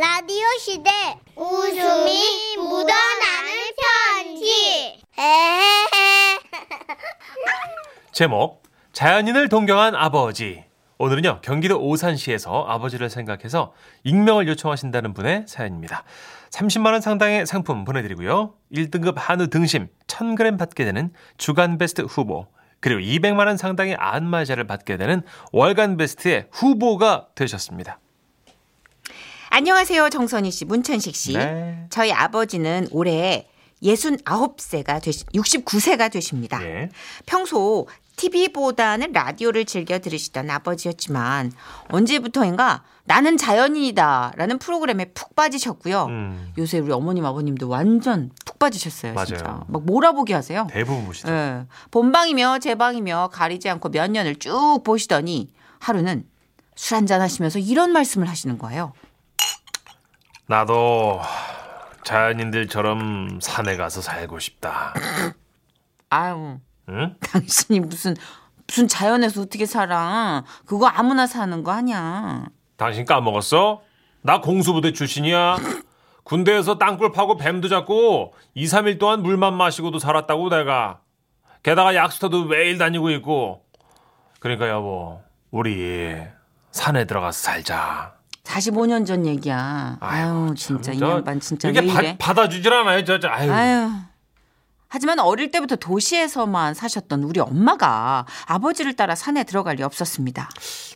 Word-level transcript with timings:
라디오 0.00 0.46
시대. 0.58 0.90
웃음이 1.36 2.56
묻어나는 2.56 3.52
편지. 3.76 4.98
에헤헤. 5.18 6.38
제목 8.10 8.62
자연인을 8.92 9.50
동경한 9.50 9.94
아버지. 9.94 10.64
오늘은요 10.96 11.42
경기도 11.42 11.78
오산시에서 11.82 12.64
아버지를 12.66 13.10
생각해서 13.10 13.74
익명을 14.04 14.48
요청하신다는 14.48 15.12
분의 15.12 15.44
사연입니다. 15.46 16.04
30만 16.48 16.92
원 16.92 17.02
상당의 17.02 17.44
상품 17.44 17.84
보내드리고요. 17.84 18.54
1등급 18.72 19.16
한우 19.16 19.48
등심 19.48 19.88
1000g 20.06 20.58
받게 20.58 20.86
되는 20.86 21.12
주간 21.36 21.76
베스트 21.76 22.00
후보 22.00 22.46
그리고 22.80 23.02
200만 23.02 23.48
원 23.48 23.58
상당의 23.58 23.96
안마자를 23.96 24.66
받게 24.66 24.96
되는 24.96 25.20
월간 25.52 25.98
베스트의 25.98 26.46
후보가 26.52 27.28
되셨습니다 27.34 28.00
안녕하세요. 29.60 30.08
정선희 30.08 30.50
씨, 30.50 30.64
문천식 30.64 31.14
씨. 31.14 31.34
네. 31.34 31.84
저희 31.90 32.10
아버지는 32.12 32.88
올해 32.92 33.46
69세가 33.82 35.02
되시, 35.02 35.26
69세가 35.26 36.10
되십니다. 36.10 36.64
예. 36.64 36.88
평소 37.26 37.86
TV보다는 38.16 39.12
라디오를 39.12 39.66
즐겨 39.66 39.98
들으시던 39.98 40.48
아버지였지만 40.48 41.52
언제부터인가 41.90 42.84
나는 43.04 43.36
자연인이다 43.36 44.32
라는 44.36 44.58
프로그램에 44.58 45.04
푹 45.12 45.36
빠지셨고요. 45.36 46.06
음, 46.06 46.52
요새 46.56 46.78
우리 46.78 46.90
어머님 46.92 47.26
아버님도 47.26 47.68
완전 47.68 48.30
푹 48.46 48.58
빠지셨어요. 48.58 49.12
맞아요. 49.12 49.26
진짜. 49.26 49.60
막 49.68 49.84
몰아보기 49.84 50.32
하세요. 50.32 50.68
대부분 50.70 51.04
보시죠 51.04 51.30
예. 51.30 51.66
본방이며 51.90 52.60
제방이며 52.60 53.28
가리지 53.30 53.68
않고 53.68 53.90
몇 53.90 54.10
년을 54.10 54.36
쭉 54.36 54.80
보시더니 54.82 55.52
하루는 55.80 56.24
술 56.76 56.96
한잔 56.96 57.20
하시면서 57.20 57.58
이런 57.58 57.92
말씀을 57.92 58.26
하시는 58.26 58.56
거예요. 58.56 58.94
나도 60.50 61.20
자연인들처럼 62.02 63.38
산에 63.40 63.76
가서 63.76 64.00
살고 64.00 64.40
싶다 64.40 64.92
아유, 66.10 66.58
응? 66.88 67.14
당신이 67.20 67.78
무슨 67.78 68.16
무슨 68.66 68.88
자연에서 68.88 69.42
어떻게 69.42 69.64
살아? 69.64 70.42
그거 70.66 70.88
아무나 70.88 71.28
사는 71.28 71.62
거 71.62 71.70
아니야. 71.70 72.46
당신 72.76 73.04
까먹었어? 73.04 73.82
나 74.22 74.40
공수부대 74.40 74.92
출신이야. 74.92 75.56
군대에서 76.24 76.78
땅굴 76.78 77.12
파고 77.12 77.36
뱀도 77.36 77.68
잡고 77.68 78.34
2, 78.54 78.64
3일 78.66 78.98
동안 78.98 79.22
물만 79.22 79.54
마시고도 79.54 80.00
살았다고 80.00 80.48
내가. 80.48 80.98
게다가 81.62 81.94
약수터도 81.94 82.46
매일 82.46 82.76
다니고 82.76 83.10
있고. 83.10 83.64
그러니까 84.40 84.68
여보, 84.68 85.22
우리 85.52 86.16
산에 86.72 87.04
들어가서 87.04 87.38
살자. 87.38 88.19
45년 88.44 89.06
전 89.06 89.26
얘기야. 89.26 89.96
아유, 90.00 90.46
참, 90.48 90.54
진짜 90.56 90.92
이저 90.92 91.10
양반 91.10 91.40
진짜 91.40 91.68
이래? 91.68 92.16
바, 92.16 92.26
받아주질 92.32 92.72
않아요, 92.72 93.04
저, 93.04 93.18
저. 93.20 93.28
아유. 93.28 93.52
아유. 93.52 93.90
하지만 94.92 95.20
어릴 95.20 95.52
때부터 95.52 95.76
도시에서만 95.76 96.74
사셨던 96.74 97.22
우리 97.22 97.38
엄마가 97.38 98.26
아버지를 98.46 98.96
따라 98.96 99.14
산에 99.14 99.44
들어갈 99.44 99.76
리 99.76 99.84
없었습니다. 99.84 100.48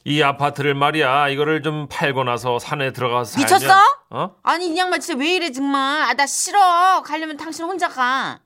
이 0.04 0.20
아파트를 0.20 0.74
말이야, 0.74 1.28
이거를 1.28 1.62
좀 1.62 1.86
팔고 1.88 2.24
나서 2.24 2.58
산에 2.58 2.92
들어가서 2.92 3.38
살면. 3.38 3.46
미쳤어? 3.60 3.74
어? 4.10 4.34
아니 4.42 4.68
이 4.74 4.76
양반 4.76 5.00
진짜 5.00 5.16
왜 5.20 5.36
이래 5.36 5.52
정말. 5.52 6.02
아 6.08 6.14
나 6.14 6.26
싫어. 6.26 7.02
가려면 7.02 7.36
당신 7.36 7.66
혼자 7.66 7.88
가. 7.88 8.40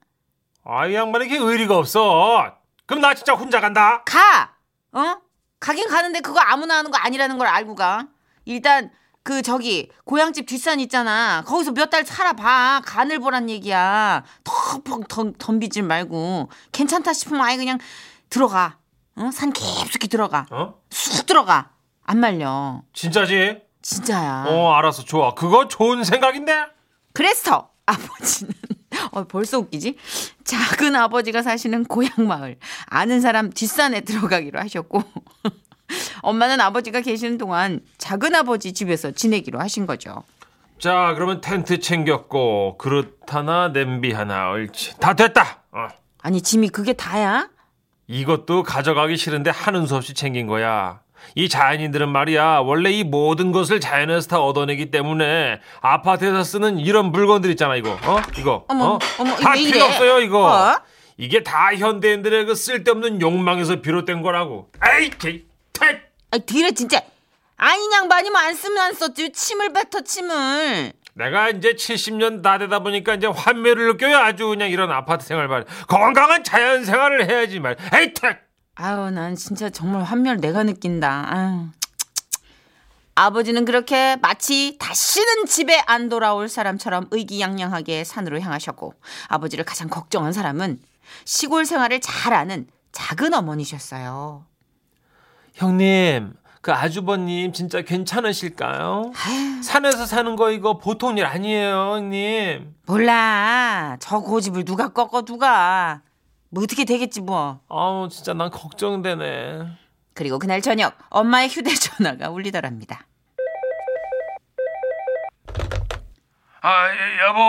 아, 0.64 0.86
이 0.86 0.94
양반에 0.94 1.24
이렇게 1.24 1.42
의리가 1.42 1.78
없어. 1.78 2.52
그럼 2.84 3.00
나 3.00 3.14
진짜 3.14 3.32
혼자 3.32 3.58
간다. 3.60 4.02
가. 4.04 4.52
어? 4.92 5.16
가긴 5.60 5.88
가는데 5.88 6.20
그거 6.20 6.41
아무나 6.41 6.76
하는 6.76 6.91
거 6.91 6.98
아니라는 6.98 7.38
걸 7.38 7.46
알고 7.46 7.74
가. 7.74 8.06
일단 8.52 8.91
그 9.22 9.42
저기 9.42 9.91
고향집 10.04 10.46
뒷산 10.46 10.80
있잖아. 10.80 11.42
거기서 11.46 11.72
몇 11.72 11.91
달 11.91 12.04
살아봐. 12.04 12.80
간을 12.86 13.18
보란 13.18 13.50
얘기야. 13.50 14.24
덤- 15.08 15.34
덤비지 15.38 15.82
말고 15.82 16.48
괜찮다 16.72 17.12
싶으면 17.12 17.42
아예 17.42 17.56
그냥 17.58 17.78
들어가. 18.31 18.78
어? 19.16 19.31
산 19.32 19.53
깊숙이 19.53 20.08
들어가. 20.08 20.47
어? 20.50 20.81
쑥 20.91 21.26
들어가. 21.26 21.70
안 22.04 22.20
말려. 22.20 22.82
진짜지? 22.94 23.60
진짜야. 23.82 24.47
어, 24.48 24.72
알았어. 24.72 25.04
좋아. 25.04 25.34
그거 25.34 25.69
좋은 25.69 26.04
생각인데? 26.04 26.64
그래서 27.12 27.70
아버지는 27.84 28.53
어, 29.12 29.25
벌써 29.25 29.58
웃기지? 29.58 29.97
작은 30.44 30.97
아버지가 30.97 31.42
사시는 31.42 31.84
고향 31.84 32.26
마을 32.26 32.58
아는 32.87 33.20
사람 33.20 33.50
뒷산에 33.50 34.00
들어가기로 34.03 34.58
하셨고 34.60 35.03
엄마는 36.22 36.60
아버지가 36.60 37.00
계시는 37.00 37.38
동안 37.38 37.81
작은 37.99 38.34
아버지 38.34 38.72
집에서 38.72 39.10
지내기로 39.10 39.59
하신 39.60 39.87
거죠. 39.87 40.22
자, 40.78 41.12
그러면 41.15 41.41
텐트 41.41 41.81
챙겼고 41.81 42.78
그릇 42.78 43.19
하나, 43.26 43.72
냄비 43.72 44.12
하나, 44.12 44.50
옳지. 44.50 44.99
다 45.00 45.15
됐다. 45.15 45.62
어. 45.72 45.88
아니 46.22 46.41
짐이 46.41 46.69
그게 46.69 46.93
다야? 46.93 47.49
이것도 48.06 48.62
가져가기 48.62 49.16
싫은데 49.16 49.50
하는 49.50 49.87
수 49.87 49.97
없이 49.97 50.15
챙긴 50.15 50.47
거야. 50.47 51.00
이 51.34 51.49
자연인들은 51.49 52.09
말이야 52.09 52.59
원래 52.59 52.91
이 52.91 53.03
모든 53.05 53.50
것을 53.53 53.81
자연에서 53.81 54.28
다 54.28 54.41
얻어내기 54.41 54.91
때문에 54.91 55.60
아파트에서 55.81 56.44
쓰는 56.44 56.78
이런 56.78 57.10
물건들 57.10 57.50
있잖아 57.50 57.75
이거 57.75 57.99
어 58.05 58.20
이거 58.38 58.65
어머, 58.69 58.84
어? 58.93 58.99
어머, 59.19 59.34
다왜 59.34 59.56
필요 59.59 59.78
이래? 59.78 59.81
없어요 59.84 60.20
이거 60.20 60.47
어? 60.47 60.81
이게 61.16 61.43
다 61.43 61.75
현대인들의 61.75 62.47
그 62.47 62.55
쓸데없는 62.55 63.20
욕망에서 63.20 63.81
비롯된 63.82 64.22
거라고 64.22 64.70
에이 65.00 65.10
개, 65.78 65.87
퇴. 65.93 66.03
아니 66.31 66.43
뒤에 66.44 66.71
진짜 66.72 67.00
아니 67.56 67.93
양반이면 67.93 68.37
안 68.37 68.55
쓰면 68.55 68.78
안 68.78 68.94
썼지 68.94 69.33
침을 69.33 69.72
뱉어 69.72 70.03
침을 70.05 70.93
내가 71.15 71.50
이제 71.50 71.72
70년 71.72 72.43
다 72.43 72.59
되다 72.59 72.78
보니까 72.78 73.15
이제 73.15 73.27
환멸을 73.27 73.88
느껴요. 73.88 74.17
아주 74.19 74.47
그냥 74.47 74.71
이런 74.71 74.93
아파트 74.93 75.27
생활 75.27 75.49
말. 75.49 75.65
건강한 75.88 76.44
자연 76.44 76.84
생활을 76.84 77.28
해야지 77.28 77.59
말. 77.59 77.77
에이 77.93 78.15
택. 78.15 78.38
아유, 78.77 79.11
난 79.11 79.34
진짜 79.34 79.69
정말 79.69 80.05
환멸 80.05 80.37
내가 80.41 80.62
느낀다. 80.62 81.27
아유. 81.28 81.67
아버지는 83.17 83.65
그렇게 83.65 84.15
마치 84.22 84.77
다시는 84.78 85.47
집에 85.47 85.83
안 85.87 86.09
돌아올 86.09 86.49
사람처럼 86.49 87.09
의기양양하게 87.11 88.05
산으로 88.05 88.38
향하셨고 88.41 88.94
아버지를 89.27 89.65
가장 89.65 89.88
걱정한 89.88 90.33
사람은 90.33 90.78
시골 91.25 91.67
생활을 91.67 92.00
잘 92.00 92.33
아는 92.33 92.69
작은 92.93 93.34
어머니셨어요. 93.34 94.47
형님, 95.58 96.34
그 96.60 96.72
아주버님 96.72 97.52
진짜 97.52 97.82
괜찮으실까요? 97.82 99.10
산에서 99.64 100.06
사는 100.06 100.36
거 100.36 100.52
이거 100.52 100.78
보통 100.78 101.19
일 101.19 101.26
아니에요, 101.26 101.94
형님. 101.94 102.76
몰라. 102.86 103.96
저 103.98 104.20
고집을 104.20 104.64
누가 104.64 104.92
꺾어 104.92 105.22
누가. 105.22 106.00
뭐 106.50 106.62
어떻게 106.62 106.84
되겠지 106.84 107.22
뭐. 107.22 107.58
아우, 107.69 108.08
진짜 108.08 108.34
난 108.34 108.50
걱정되네. 108.50 109.66
그리고 110.14 110.38
그날 110.38 110.62
저녁 110.62 110.96
엄마의 111.10 111.48
휴대전화가 111.48 112.30
울리더랍니다. 112.30 113.04
아, 116.60 116.88
여보. 117.26 117.40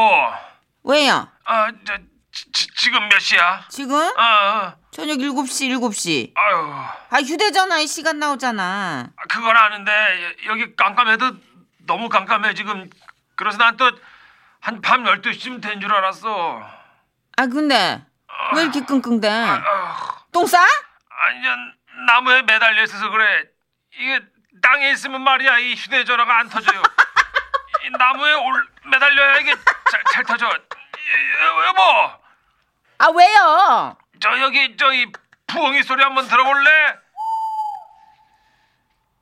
왜요? 0.84 1.28
아, 1.46 1.72
저, 1.86 1.94
지, 2.32 2.90
금몇 2.90 3.20
시야? 3.22 3.66
지금? 3.70 3.96
아, 4.18 4.76
저녁 4.92 5.18
7시 5.18 5.70
7시. 5.80 6.32
아유. 6.36 6.74
아 7.10 7.18
휴대전화에 7.22 7.86
시간 7.86 8.20
나오잖아. 8.20 9.10
그건 9.30 9.56
아는데 9.56 10.36
여기 10.48 10.76
깜깜해도 10.76 11.32
너무 11.86 12.10
깜깜해 12.10 12.54
지금. 12.56 12.90
그래서 13.36 13.58
난 13.58 13.78
또 13.78 13.92
한 14.62 14.82
밤 14.82 15.04
12시쯤 15.06 15.62
된 15.62 15.80
줄 15.80 15.94
알았어. 15.94 16.62
아 17.38 17.46
근데 17.48 18.04
왜 18.56 18.64
이렇게 18.64 18.82
끙끙대? 18.82 19.30
아휴. 19.30 19.62
똥 20.34 20.46
싸? 20.46 20.60
아니 20.62 21.42
저 21.44 21.56
나무에 22.08 22.42
매달려 22.42 22.84
있어서 22.84 23.10
그래. 23.10 23.46
이게 23.98 24.20
땅에 24.62 24.92
있으면 24.92 25.22
말이야 25.22 25.60
이 25.60 25.76
휴대전화가 25.76 26.40
안 26.40 26.50
터져요. 26.50 26.82
이 27.86 27.90
나무에 27.98 28.34
올 28.34 28.68
매달려야 28.92 29.38
이게 29.38 29.56
잘, 29.92 30.04
잘 30.12 30.24
터져. 30.26 30.48
여보, 31.68 31.82
아 33.00 33.08
왜요? 33.16 33.98
저 34.22 34.40
여기 34.42 34.76
저이 34.78 35.06
부엉이 35.48 35.84
소리 35.84 36.04
한번 36.04 36.28
들어볼래? 36.28 36.70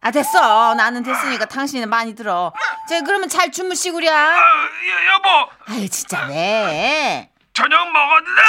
아 0.01 0.11
됐어. 0.11 0.73
나는 0.75 1.03
됐으니까 1.03 1.45
당신은 1.45 1.89
많이 1.89 2.15
들어. 2.15 2.53
제 2.87 3.01
그러면 3.01 3.27
잘 3.29 3.51
주무시구랴. 3.51 4.11
아, 4.11 4.37
여, 4.37 5.13
여보, 5.13 5.51
아유 5.71 5.89
진짜 5.89 6.25
왜? 6.27 7.29
저녁 7.53 7.91
먹었나? 7.91 8.41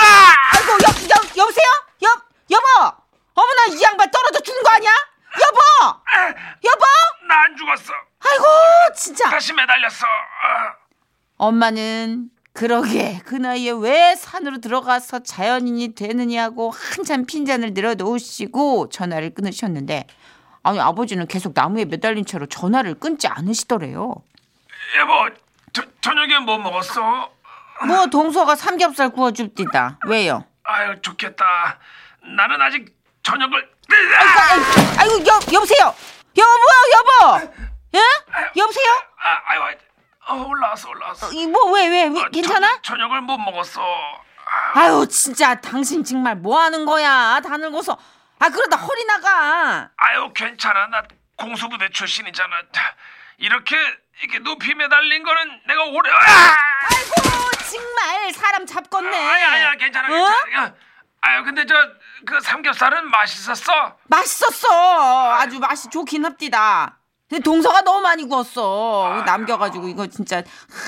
아이고 0.52 0.72
여, 0.72 1.16
여 1.16 1.42
여보세요? 1.42 1.66
여 2.04 2.08
여보. 2.50 2.96
어머나 3.34 3.66
이 3.70 3.82
양반 3.82 4.10
떨어져 4.10 4.40
죽은 4.40 4.62
거 4.62 4.70
아니야? 4.70 4.90
여보. 5.40 6.00
여보. 6.64 6.84
나 7.28 7.42
안 7.42 7.56
죽었어. 7.56 7.92
아이고 8.30 8.44
진짜. 8.96 9.28
다시 9.30 9.52
매달렸어. 9.52 10.06
아. 10.06 10.74
엄마는 11.38 12.30
그러게 12.58 13.20
그 13.24 13.36
나이에 13.36 13.70
왜 13.70 14.16
산으로 14.16 14.58
들어가서 14.58 15.20
자연인이 15.20 15.94
되느냐고 15.94 16.72
한참 16.72 17.24
핀잔을 17.24 17.72
내려놓으시고 17.72 18.88
전화를 18.88 19.30
끊으셨는데 19.30 20.08
아니 20.64 20.80
아버지는 20.80 21.28
계속 21.28 21.52
나무에 21.54 21.84
매달린 21.84 22.26
채로 22.26 22.46
전화를 22.46 22.94
끊지 22.94 23.28
않으시더래요. 23.28 24.12
여보, 24.98 25.30
저, 25.72 25.82
저녁에 26.00 26.40
뭐 26.40 26.58
먹었어? 26.58 27.30
뭐 27.86 28.06
동서가 28.06 28.56
삼겹살 28.56 29.10
구워줍디다. 29.10 30.00
왜요? 30.08 30.44
아유, 30.64 31.00
좋겠다. 31.00 31.78
나는 32.36 32.60
아직 32.60 32.92
저녁을. 33.22 33.70
아이고, 33.88 34.64
아이고 34.98 35.26
여, 35.28 35.34
여보세요. 35.54 35.94
여보 36.36 37.36
여보. 37.38 37.52
예? 37.94 38.00
아, 40.86 40.90
올라왔어, 40.90 41.28
올라왔어. 41.28 41.48
뭐왜왜 41.48 42.04
왜, 42.08 42.20
어, 42.20 42.28
괜찮아? 42.32 42.76
저, 42.82 42.94
저녁을 42.94 43.20
못 43.22 43.38
먹었어. 43.38 43.82
아유 44.74 45.06
진짜 45.10 45.54
당신 45.60 46.04
정말 46.04 46.34
뭐 46.36 46.60
하는 46.60 46.84
거야? 46.84 47.40
다 47.44 47.56
늙어서. 47.56 47.98
아 48.38 48.48
그러다 48.48 48.76
허리 48.76 49.04
나가. 49.04 49.90
아유, 49.96 50.32
괜찮아. 50.34 50.86
나 50.86 51.02
공수부대 51.36 51.90
출신이잖아. 51.90 52.56
이렇게 53.38 53.76
이렇게 54.22 54.38
높이 54.40 54.74
매달린 54.74 55.22
거는 55.22 55.60
내가 55.66 55.84
오래. 55.84 56.10
아! 56.10 56.56
아이고 56.90 57.50
정말 57.70 58.32
사람 58.32 58.64
잡겄네. 58.64 59.14
아야, 59.14 59.50
아야, 59.52 59.74
괜찮아, 59.76 60.08
어? 60.08 60.44
괜찮아. 60.44 60.74
아유, 61.20 61.44
근데 61.44 61.66
저 61.66 61.74
그 62.26 62.40
삼겹살은 62.40 63.10
맛있었어. 63.10 63.96
맛있었어. 64.08 65.32
아주 65.34 65.60
맛이 65.60 65.88
좋긴 65.88 66.24
합디다. 66.24 66.97
근데 67.28 67.42
동서가 67.42 67.82
너무 67.82 68.00
많이 68.00 68.24
구웠어. 68.24 69.22
남겨가지고 69.26 69.88
이거 69.88 70.06
진짜 70.06 70.42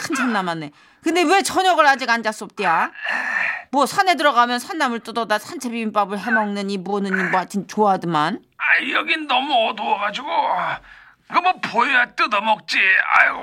한참 0.08 0.32
남았네. 0.32 0.70
근데 1.02 1.22
왜 1.22 1.42
저녁을 1.42 1.86
아직 1.86 2.08
안 2.10 2.22
잤었디야? 2.22 2.90
뭐 3.70 3.86
산에 3.86 4.16
들어가면 4.16 4.58
산나물 4.58 5.00
뜯어다 5.00 5.38
산채 5.38 5.70
비빔밥을 5.70 6.18
해먹느니 6.18 6.78
뭐느니 6.78 7.22
뭐 7.24 7.38
하여튼 7.38 7.66
좋아하더만. 7.68 8.42
아, 8.56 8.90
여긴 8.90 9.26
너무 9.26 9.52
어두워가지고 9.68 10.26
그거 11.28 11.40
뭐 11.42 11.52
보여야 11.62 12.06
뜯어먹지. 12.14 12.78
아유. 13.18 13.36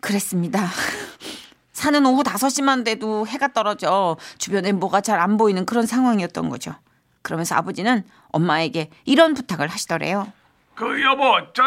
그랬습니다. 0.00 0.60
산은 1.72 2.04
오후 2.06 2.22
5시만 2.22 2.84
돼도 2.84 3.26
해가 3.26 3.48
떨어져 3.48 4.16
주변에 4.38 4.72
뭐가 4.72 5.00
잘 5.00 5.18
안 5.20 5.36
보이는 5.36 5.64
그런 5.66 5.86
상황이었던 5.86 6.48
거죠. 6.48 6.74
그러면서 7.22 7.54
아버지는 7.56 8.04
엄마에게 8.32 8.90
이런 9.04 9.34
부탁을 9.34 9.68
하시더래요. 9.68 10.30
그 10.74 11.02
여보, 11.02 11.38
저 11.54 11.62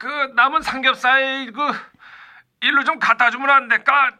그 0.00 0.06
남은 0.34 0.62
삼겹살 0.62 1.52
그 1.52 1.60
일로 2.62 2.84
좀 2.84 2.98
갖다 2.98 3.30
주면 3.30 3.50
안 3.50 3.68
될까? 3.68 4.10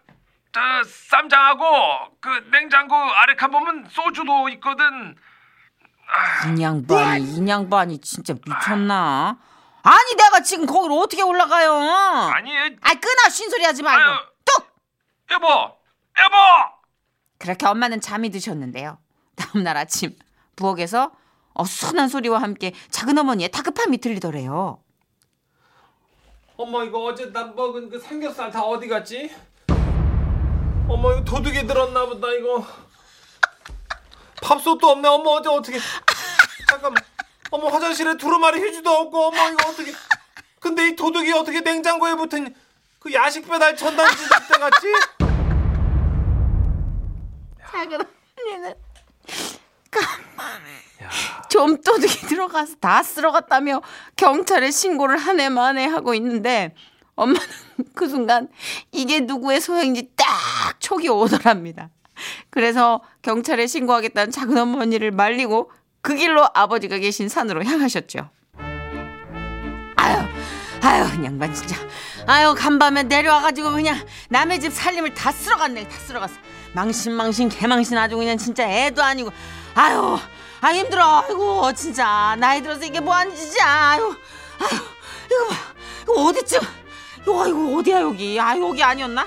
저 0.52 0.60
쌈장하고 0.84 2.18
그 2.20 2.28
냉장고 2.52 2.94
아래 2.94 3.34
칸 3.34 3.50
보면 3.50 3.86
소주도 3.88 4.50
있거든. 4.50 5.16
이 6.54 6.60
양반이 6.62 7.24
이 7.24 7.48
양반이 7.48 7.98
진짜 8.02 8.34
미쳤나? 8.34 9.38
아니 9.82 10.14
내가 10.16 10.40
지금 10.40 10.66
거기로 10.66 11.00
어떻게 11.00 11.22
올라가요? 11.22 11.72
아니, 12.34 12.54
아이 12.58 13.00
끊어 13.00 13.30
쉰소리 13.30 13.64
하지 13.64 13.82
말고 13.82 14.10
아유. 14.10 14.18
뚝 14.44 14.76
여보, 15.30 15.48
여보. 15.48 16.36
그렇게 17.38 17.64
엄마는 17.66 18.02
잠이 18.02 18.28
드셨는데요. 18.30 18.98
다음 19.34 19.64
날 19.64 19.78
아침 19.78 20.14
부엌에서 20.56 21.12
어수선한 21.54 22.08
소리와 22.10 22.42
함께 22.42 22.74
작은 22.90 23.16
어머니의 23.16 23.50
다급함이 23.50 23.96
들리더래요. 23.98 24.82
엄마 26.60 26.84
이거 26.84 27.04
어제 27.04 27.32
난 27.32 27.56
먹은 27.56 27.88
그 27.88 27.98
삼겹살 27.98 28.50
다 28.50 28.60
어디 28.62 28.86
갔지? 28.86 29.34
엄마 30.86 31.10
이거 31.12 31.24
도둑이 31.24 31.66
들었나 31.66 32.04
보다 32.04 32.28
이거. 32.34 32.66
밥솥도 34.42 34.86
없네. 34.90 35.08
엄마 35.08 35.30
어제 35.30 35.48
어떻게? 35.48 35.78
잠깐만. 36.68 37.02
엄마 37.50 37.72
화장실에 37.72 38.18
두루마리 38.18 38.60
휴지도 38.60 38.90
없고 38.90 39.28
엄마 39.28 39.48
이거 39.48 39.70
어떻게? 39.70 39.90
근데 40.58 40.88
이 40.88 40.96
도둑이 40.96 41.32
어떻게 41.32 41.62
냉장고에 41.62 42.14
붙은 42.14 42.54
그 42.98 43.10
야식 43.14 43.48
배달 43.48 43.74
전단지 43.74 44.28
잡대 44.28 44.58
갔지? 44.58 44.86
작은 47.70 48.00
언니는 48.38 48.74
좀 51.48 51.80
도둑이 51.80 52.28
들어가서 52.28 52.76
다 52.80 53.02
쓸어갔다며 53.02 53.82
경찰에 54.16 54.70
신고를 54.70 55.16
한 55.18 55.40
해 55.40 55.48
만에 55.48 55.86
하고 55.86 56.14
있는데 56.14 56.74
엄마는 57.16 57.40
그 57.94 58.08
순간 58.08 58.48
이게 58.92 59.20
누구의 59.20 59.60
소행인지 59.60 60.10
딱 60.16 60.26
촉이 60.80 61.08
오더랍니다. 61.08 61.88
그래서 62.50 63.00
경찰에 63.22 63.66
신고하겠다는 63.66 64.30
작은 64.30 64.56
어머니를 64.58 65.10
말리고 65.10 65.70
그 66.02 66.14
길로 66.14 66.46
아버지가 66.54 66.98
계신 66.98 67.28
산으로 67.28 67.64
향하셨죠. 67.64 68.28
아유, 69.96 70.18
아유, 70.82 71.24
양반 71.24 71.52
진짜. 71.54 71.76
아유, 72.26 72.54
간밤에 72.56 73.04
내려와가지고 73.04 73.72
그냥 73.72 73.96
남의 74.28 74.60
집 74.60 74.72
살림을 74.72 75.14
다 75.14 75.30
쓸어갔네, 75.32 75.88
다 75.88 75.98
쓸어갔어. 75.98 76.34
망신망신 76.74 77.48
개망신 77.48 77.96
아주 77.98 78.16
그냥 78.16 78.36
진짜 78.38 78.68
애도 78.68 79.02
아니고. 79.02 79.30
아유, 79.74 80.18
아 80.62 80.72
힘들어. 80.74 81.22
아이고, 81.22 81.72
진짜 81.72 82.36
나이 82.38 82.60
들어서 82.62 82.84
이게 82.84 83.00
뭐하는 83.00 83.34
짓이야. 83.34 83.66
아유, 83.66 84.14
아유, 84.60 84.80
이거 85.26 85.48
봐, 85.48 85.74
이거 86.02 86.12
어디쯤? 86.24 86.60
이거 87.22 87.46
이거 87.48 87.76
어디야 87.78 88.00
여기? 88.00 88.38
아 88.40 88.56
여기 88.56 88.82
아니었나? 88.82 89.26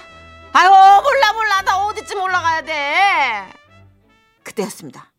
아유 0.53 0.69
몰라 0.69 1.33
몰라 1.33 1.61
나 1.61 1.77
어디쯤 1.85 2.21
올라가야 2.21 2.61
돼? 2.61 3.53
그때였습니다. 4.43 5.11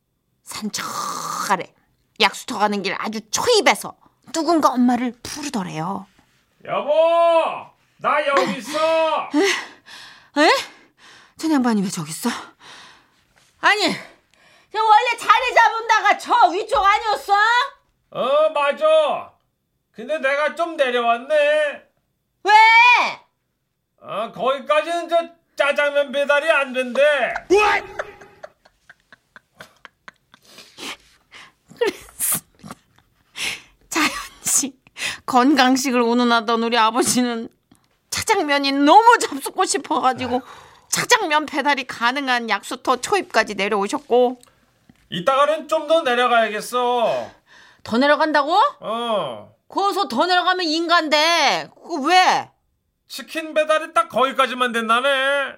산저 0.43 0.83
아래 1.51 1.73
약수터 2.21 2.59
가는 2.59 2.83
길 2.83 2.95
아주 2.99 3.21
초입에서 3.31 3.97
누군가 4.33 4.71
엄마를 4.71 5.15
부르더래요. 5.23 6.07
여보, 6.65 6.91
나 7.99 8.27
여기 8.27 8.59
있어. 8.59 9.31
에? 10.39 10.51
저 11.37 11.51
양반이 11.51 11.83
왜 11.83 11.89
저기 11.91 12.11
있어? 12.11 12.31
아니, 13.61 13.95
저 14.75 14.83
원래 14.83 15.17
자리 15.17 15.55
잡은다가 15.55 16.19
저 16.19 16.49
위쪽 16.49 16.85
아니었어? 16.85 17.33
어 18.11 18.49
맞아. 18.51 19.33
근데 19.93 20.19
내가 20.19 20.57
좀 20.57 20.77
내려왔네. 20.77 21.35
왜? 22.43 22.53
아 24.03 24.33
거기까지는 24.33 25.09
저 25.09 25.29
짜장면 25.55 26.11
배달이 26.11 26.51
안 26.51 26.73
된대. 26.73 27.01
자연식 33.89 34.77
건강식을 35.27 36.01
운운하던 36.01 36.65
우리 36.65 36.77
아버지는 36.77 37.49
차장면이 38.11 38.73
너무 38.73 39.19
잡수고 39.19 39.67
싶어가지고 39.67 40.43
차장면 40.89 41.47
배달이 41.47 41.85
가능한 41.85 42.51
약수터 42.51 42.97
초입까지 42.97 43.55
내려오셨고 43.55 44.41
이따가는 45.19 45.69
좀 45.69 45.87
더 45.87 46.03
내려가야겠어. 46.03 47.31
더 47.85 47.99
내려간다고? 47.99 48.59
어. 48.81 49.55
거기서 49.69 50.09
더 50.09 50.27
내려가면 50.27 50.65
인간데 50.67 51.69
그거 51.75 52.01
왜? 52.09 52.51
치킨 53.07 53.55
배달이 53.55 53.93
딱 53.93 54.09
거기까지만 54.09 54.73
된다네. 54.73 55.53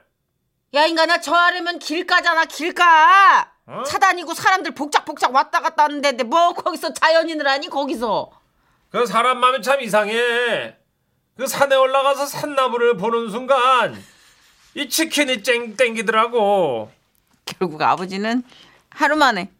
야 0.74 0.84
인간아 0.84 1.20
저 1.20 1.34
아래면 1.34 1.78
길가잖아 1.78 2.44
길가 2.46 3.50
어? 3.66 3.82
차 3.84 3.98
다니고 3.98 4.34
사람들 4.34 4.72
복작복작 4.74 5.34
왔다 5.34 5.60
갔다 5.60 5.84
하는데 5.84 6.12
뭐 6.24 6.52
거기서 6.52 6.92
자연인을 6.92 7.46
하니 7.46 7.68
거기서 7.68 8.30
그 8.90 9.06
사람 9.06 9.38
마음이 9.38 9.62
참 9.62 9.80
이상해. 9.80 10.76
그 11.36 11.46
산에 11.46 11.76
올라가서 11.76 12.26
산나무를 12.26 12.96
보는 12.96 13.30
순간 13.30 14.02
이 14.74 14.88
치킨이 14.88 15.42
쨍 15.42 15.76
땡기더라고. 15.76 16.90
결국 17.44 17.80
아버지는 17.80 18.42
하루 18.96 19.14
만에 19.16 19.50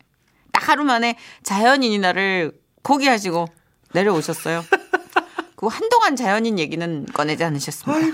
딱 0.50 0.68
하루 0.68 0.82
만에 0.84 1.16
자연인이 1.42 1.98
나를 1.98 2.58
포기하시고 2.82 3.46
내려오셨어요. 3.92 4.64
그 5.56 5.66
한동안 5.66 6.16
자연인 6.16 6.58
얘기는 6.58 7.06
꺼내지 7.06 7.44
않으셨습니다. 7.44 8.06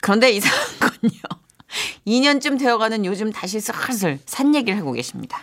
그런데 0.00 0.30
이상한 0.30 0.60
건요. 0.80 1.20
2년쯤 2.06 2.58
되어가는 2.58 3.04
요즘 3.06 3.32
다시 3.32 3.58
슬슬 3.60 4.18
산 4.26 4.54
얘기를 4.54 4.78
하고 4.78 4.92
계십니다. 4.92 5.40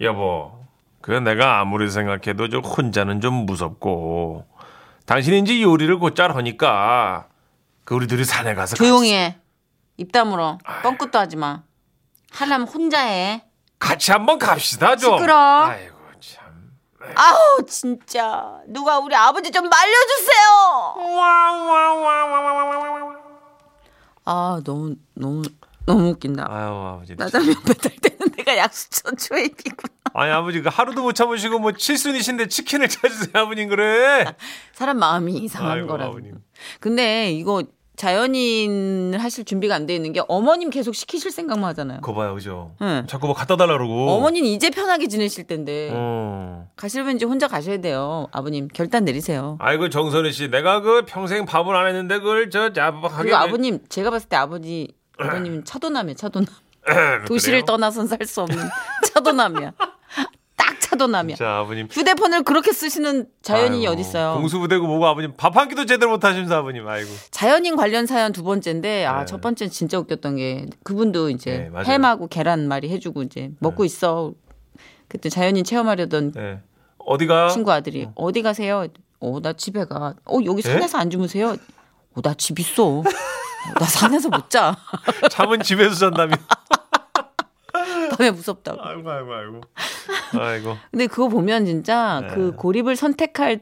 여보, 0.00 0.52
그 1.00 1.12
내가 1.12 1.60
아무리 1.60 1.88
생각해도 1.88 2.48
저 2.48 2.58
혼자는 2.58 3.20
좀 3.20 3.46
무섭고 3.46 4.44
당신인지 5.06 5.62
요리를 5.62 5.98
곧잘 5.98 6.34
하니까 6.34 7.28
그 7.84 7.94
우리 7.94 8.06
둘이 8.08 8.24
산에 8.24 8.54
가서 8.54 8.74
조용히 8.76 9.12
해. 9.12 9.36
입 9.96 10.10
다물어. 10.10 10.58
뻥끗도 10.82 11.18
하지 11.18 11.36
마. 11.36 11.62
하려면 12.32 12.66
혼자 12.66 13.02
해. 13.02 13.44
같이 13.80 14.12
한번 14.12 14.38
갑시다 14.38 14.94
좀. 14.94 15.18
시끄러. 15.18 15.34
아이고 15.64 15.96
참. 16.20 16.70
아우 17.16 17.64
진짜 17.66 18.60
누가 18.68 18.98
우리 19.00 19.16
아버지 19.16 19.50
좀 19.50 19.68
말려주세요. 19.68 20.94
아 24.24 24.60
너무 24.64 24.94
너무 25.14 25.42
너무 25.86 26.10
웃긴다. 26.10 26.46
아유 26.48 26.68
아버지. 26.94 27.16
짜장면 27.16 27.54
배달 27.64 27.92
때는 27.96 28.32
내가 28.36 28.56
약수천 28.58 29.16
초입이구나. 29.16 29.94
아니 30.12 30.30
아버지 30.32 30.60
그 30.60 30.68
하루도 30.68 31.02
못 31.02 31.12
참으시고 31.14 31.58
뭐 31.58 31.72
칠순이신데 31.72 32.48
치킨을 32.48 32.88
찾으세요 32.90 33.42
아버님 33.42 33.68
그래. 33.68 34.24
사람 34.72 34.98
마음이 34.98 35.32
이상한 35.38 35.72
아이고, 35.78 35.88
거라고. 35.88 36.12
아버님. 36.12 36.36
근데 36.80 37.32
이거 37.32 37.62
자연인 38.00 39.14
하실 39.18 39.44
준비가 39.44 39.74
안 39.74 39.86
돼 39.86 39.94
있는 39.94 40.12
게 40.14 40.22
어머님 40.26 40.70
계속 40.70 40.94
시키실 40.94 41.30
생각만 41.30 41.68
하잖아요. 41.70 42.00
그거 42.00 42.14
봐요, 42.14 42.34
그죠? 42.34 42.72
응. 42.80 43.04
자꾸 43.06 43.26
뭐 43.26 43.34
갖다 43.34 43.56
달라 43.56 43.74
그러고. 43.76 44.08
어머니는 44.10 44.48
이제 44.48 44.70
편하게 44.70 45.06
지내실 45.06 45.46
텐데 45.46 45.90
어. 45.92 46.66
가시려면 46.76 47.16
이제 47.16 47.26
혼자 47.26 47.46
가셔야 47.46 47.78
돼요. 47.82 48.26
아버님 48.32 48.68
결단 48.68 49.04
내리세요. 49.04 49.58
아이고 49.60 49.90
정선희 49.90 50.32
씨, 50.32 50.48
내가 50.48 50.80
그 50.80 51.04
평생 51.06 51.44
밥을 51.44 51.76
안 51.76 51.86
했는데 51.88 52.18
그걸 52.20 52.48
저. 52.48 52.70
그리고 53.18 53.36
아버님 53.36 53.80
제가 53.90 54.10
봤을 54.10 54.28
때 54.30 54.36
아버지 54.36 54.88
아버님은 55.18 55.64
차도남이에요. 55.66 56.14
차도남. 56.16 56.46
도시를 57.28 57.64
떠나선 57.66 58.06
살 58.06 58.18
수 58.26 58.40
없는 58.40 58.56
차도남이야. 59.12 59.72
딱 60.60 60.78
차도남이야. 60.80 61.36
자 61.36 61.58
아버님. 61.60 61.88
휴대폰을 61.90 62.42
그렇게 62.42 62.72
쓰시는 62.72 63.26
자연인이 63.42 63.86
아이고, 63.88 64.00
어딨어요. 64.00 64.34
공수부대고 64.34 64.86
뭐고 64.86 65.06
아버님 65.06 65.32
밥 65.36 65.56
한 65.56 65.68
끼도 65.68 65.86
제대로 65.86 66.10
못 66.10 66.22
하시면서 66.24 66.56
아버님 66.58 66.86
아이고. 66.86 67.08
자연인 67.30 67.76
관련 67.76 68.04
사연 68.06 68.32
두 68.32 68.42
번째인데 68.42 69.06
아 69.06 69.20
네. 69.20 69.24
첫 69.26 69.40
번째는 69.40 69.70
진짜 69.70 69.98
웃겼던 69.98 70.36
게 70.36 70.66
그분도 70.84 71.30
이제 71.30 71.70
네. 71.74 71.82
햄하고 71.84 72.28
계란말이 72.28 72.90
해주고 72.90 73.22
이제 73.22 73.50
먹고 73.60 73.84
있어. 73.86 74.32
그때 75.08 75.28
자연인 75.28 75.64
체험하려던 75.64 76.32
네. 76.32 76.60
어디가? 76.98 77.48
친구 77.48 77.72
아들이 77.72 78.06
어. 78.14 78.32
디 78.32 78.42
가세요? 78.42 78.86
어 79.20 79.40
나 79.40 79.52
집에 79.54 79.84
가. 79.86 80.14
어 80.24 80.38
여기 80.44 80.62
예? 80.64 80.72
산에서 80.72 80.98
안 80.98 81.10
주무세요? 81.10 81.56
어나 82.14 82.34
집 82.34 82.58
있어. 82.58 82.86
어, 82.98 83.02
나 83.78 83.84
산에서 83.86 84.28
못 84.28 84.48
자. 84.50 84.76
잠은 85.30 85.62
집에서 85.62 85.94
잔다며. 85.94 86.36
밤에 88.20 88.30
무섭다고. 88.30 88.78
아이고 88.82 89.10
아이고 89.10 89.32
아이고. 89.34 89.60
아이고. 90.38 90.76
근데 90.90 91.06
그거 91.06 91.28
보면 91.28 91.64
진짜 91.64 92.20
네. 92.28 92.34
그 92.34 92.52
고립을 92.52 92.94
선택할 92.96 93.60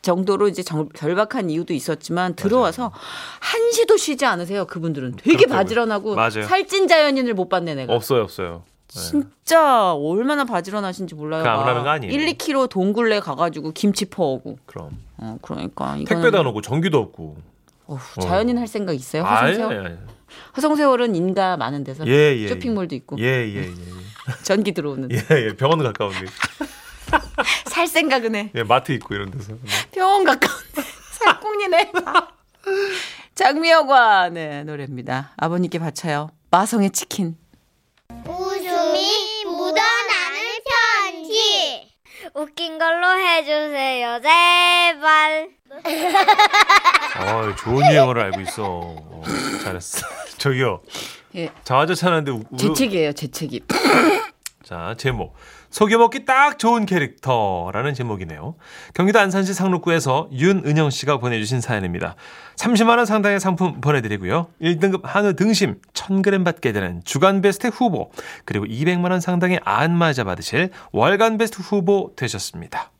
정도로 0.00 0.48
이제 0.48 0.62
정- 0.62 0.88
절박한 0.94 1.50
이유도 1.50 1.74
있었지만 1.74 2.34
들어와서 2.34 2.92
한시도 3.40 3.96
쉬지 3.98 4.24
않으세요. 4.24 4.64
그분들은 4.66 5.16
되게 5.16 5.36
그렇다고요. 5.36 5.56
바지런하고 5.56 6.14
맞아요. 6.14 6.42
살찐 6.44 6.88
자연인을 6.88 7.34
못 7.34 7.48
봤네 7.48 7.74
내가. 7.74 7.94
없어요 7.94 8.22
없어요. 8.22 8.62
네. 8.94 9.00
진짜 9.00 9.92
얼마나 9.92 10.44
바지런하신지 10.46 11.14
몰라요. 11.14 11.42
거 11.42 11.50
아니에요. 11.50 12.10
1, 12.10 12.26
2kg 12.38 12.70
동굴레 12.70 13.20
가가지고 13.20 13.72
김치 13.72 14.06
퍼오고. 14.06 14.58
그럼 14.64 14.90
어 15.18 15.36
그러니까 15.42 15.96
이거는 15.98 16.04
택배도 16.06 16.38
안 16.38 16.46
오고 16.46 16.62
전기도 16.62 16.98
없고. 16.98 17.36
어휴, 17.88 18.20
자연인 18.22 18.56
할 18.56 18.66
생각 18.66 18.94
있어요? 18.94 19.24
화성세월? 19.24 19.98
화성세월은 20.52 21.14
인가 21.16 21.56
많은 21.56 21.84
데서 21.84 22.06
예, 22.06 22.36
예, 22.36 22.48
쇼핑몰도 22.48 22.94
있고 22.94 23.18
예예 23.18 23.54
예. 23.56 23.72
예, 24.28 24.42
전기 24.42 24.72
들어오는. 24.72 25.10
예, 25.12 25.16
예, 25.30 25.56
병원 25.56 25.82
가까운데. 25.82 26.26
살 27.70 27.86
생각은 27.86 28.34
해. 28.34 28.50
예, 28.54 28.62
마트 28.62 28.92
있고 28.92 29.14
이런 29.14 29.30
데서. 29.30 29.52
네. 29.52 29.58
병원 29.92 30.24
가까운데 30.24 30.82
살궁리네. 31.12 31.92
장미여관 33.34 34.34
네 34.34 34.64
노래입니다. 34.64 35.32
아버님께 35.36 35.78
바쳐요. 35.78 36.30
마성의 36.50 36.90
치킨. 36.90 37.36
웃음이 38.26 39.44
묻어나는 39.44 40.58
편지. 41.02 41.88
웃긴 42.34 42.78
걸로 42.78 43.06
해주세요, 43.16 44.20
제발. 44.20 45.50
어, 47.16 47.54
좋은 47.58 47.90
유행어를 47.90 48.22
알고 48.22 48.40
있어. 48.42 48.64
어, 48.66 49.22
잘했어. 49.64 50.06
저기요. 50.36 50.82
예. 51.36 51.50
제 52.58 52.72
책이에요, 52.74 53.12
제 53.12 53.30
책이. 53.30 53.62
자, 54.68 54.94
제목. 54.98 55.34
속여먹기 55.70 56.26
딱 56.26 56.58
좋은 56.58 56.84
캐릭터라는 56.84 57.94
제목이네요. 57.94 58.54
경기도 58.92 59.18
안산시 59.18 59.54
상록구에서 59.54 60.28
윤은영 60.30 60.90
씨가 60.90 61.16
보내주신 61.16 61.62
사연입니다. 61.62 62.16
30만원 62.56 63.06
상당의 63.06 63.40
상품 63.40 63.80
보내드리고요. 63.80 64.48
1등급 64.60 65.04
한우 65.04 65.32
등심 65.36 65.76
1000g 65.94 66.44
받게 66.44 66.72
되는 66.72 67.00
주간 67.06 67.40
베스트 67.40 67.68
후보, 67.68 68.10
그리고 68.44 68.66
200만원 68.66 69.22
상당의 69.22 69.58
안마자 69.64 70.24
받으실 70.24 70.68
월간 70.92 71.38
베스트 71.38 71.62
후보 71.62 72.12
되셨습니다. 72.14 72.90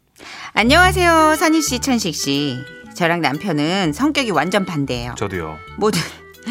안녕하세요, 0.54 1.34
선희 1.36 1.60
씨, 1.60 1.80
천식 1.80 2.14
씨. 2.14 2.56
저랑 2.94 3.20
남편은 3.20 3.92
성격이 3.92 4.30
완전 4.30 4.64
반대예요. 4.64 5.16
저도요. 5.18 5.58
뭐든 5.76 6.00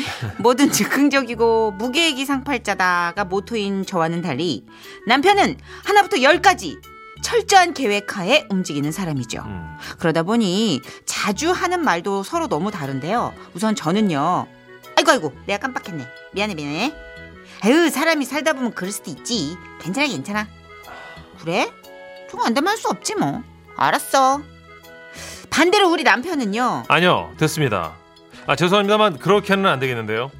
뭐든 0.39 0.71
즉흥적이고 0.71 1.71
무계획이 1.71 2.25
상팔자다가 2.25 3.25
모토인 3.25 3.85
저와는 3.85 4.21
달리 4.21 4.65
남편은 5.07 5.57
하나부터 5.85 6.21
열까지 6.21 6.77
철저한 7.23 7.73
계획하에 7.73 8.45
움직이는 8.49 8.91
사람이죠. 8.91 9.41
음, 9.45 9.77
그러다 9.99 10.23
보니 10.23 10.81
자주 11.05 11.51
하는 11.51 11.83
말도 11.83 12.23
서로 12.23 12.47
너무 12.47 12.69
다른데요. 12.71 13.33
우선 13.53 13.75
저는요. 13.75 14.47
아이고 14.95 15.11
아이고 15.11 15.33
내가 15.47 15.59
깜빡했네. 15.67 16.07
미안해 16.33 16.53
미안해. 16.55 16.93
아유 17.61 17.89
사람이 17.89 18.23
살다 18.25 18.53
보면 18.53 18.73
그럴 18.73 18.91
수도 18.91 19.09
있지. 19.09 19.57
괜찮아 19.81 20.07
괜찮아. 20.07 20.47
그래? 21.41 21.71
좀 22.29 22.41
안되면 22.41 22.67
할 22.67 22.77
수 22.77 22.87
없지 22.89 23.15
뭐. 23.15 23.41
알았어. 23.75 24.41
반대로 25.49 25.89
우리 25.89 26.03
남편은요. 26.03 26.83
아니요, 26.87 27.33
됐습니다. 27.37 27.93
아, 28.47 28.55
죄송합니다만 28.55 29.19
그렇게는 29.19 29.65
안 29.65 29.79
되겠는데요. 29.79 30.31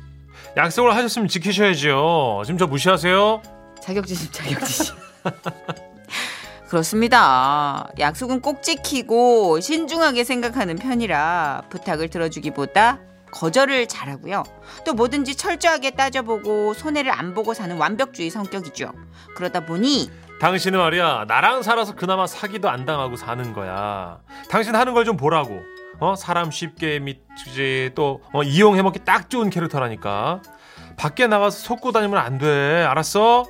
약속을 0.56 0.96
하셨으면 0.96 1.28
지키셔야죠. 1.28 2.44
지금 2.46 2.58
저 2.58 2.66
무시하세요? 2.68 3.42
자격지심 3.82 4.32
자격지심. 4.32 4.96
그렇습니다. 6.70 7.88
약속은 8.00 8.42
꼭 8.42 8.62
지키고 8.64 9.60
신중하게 9.60 10.24
생각하는 10.24 10.76
편이라 10.78 11.64
부탁을 11.70 12.10
들어주기보다 12.10 13.00
거절을 13.32 13.88
잘하고요. 13.88 14.44
또 14.86 14.94
뭐든지 14.94 15.36
철저하게 15.36 15.92
따져보고 15.92 16.74
손해를 16.74 17.12
안 17.12 17.34
보고 17.34 17.54
사는 17.54 17.78
완벽주의 17.78 18.30
성격이죠. 18.30 18.92
그러다 19.36 19.62
보니 19.66 20.10
당신은 20.40 20.80
말이야 20.80 21.26
나랑 21.28 21.62
살아서 21.64 21.94
그나마 21.96 22.26
사기도 22.28 22.70
안 22.70 22.86
당하고 22.86 23.16
사는 23.16 23.54
거야. 23.54 24.20
당신 24.50 24.76
하는 24.76 24.94
걸 24.94 25.04
좀 25.06 25.18
보라고. 25.18 25.62
어 26.00 26.16
사람 26.16 26.51
쉽게 26.51 27.00
믿지 27.00 27.92
또 27.96 28.22
어, 28.34 28.44
이용해 28.44 28.82
먹기 28.84 29.00
딱 29.06 29.30
좋은 29.30 29.50
캐릭터라니까. 29.50 30.42
밖에 30.98 31.27
나가서 31.27 31.58
속고 31.60 31.92
다니면 31.92 32.20
안 32.20 32.38
돼. 32.38 32.84
알았어? 32.88 33.46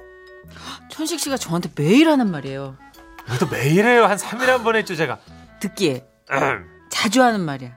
천식 0.89 1.19
씨가 1.19 1.37
저한테 1.37 1.69
매일 1.75 2.09
하는 2.09 2.29
말이에요. 2.31 2.77
그래도 3.25 3.47
매일 3.47 3.85
해요. 3.85 4.05
한 4.05 4.17
3일에 4.17 4.47
한 4.47 4.63
번 4.63 4.75
했죠 4.75 4.95
제가. 4.95 5.19
듣기에 5.59 6.05
자주 6.89 7.21
하는 7.21 7.41
말이야. 7.41 7.71